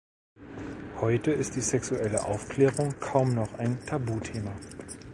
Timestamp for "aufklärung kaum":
2.25-3.35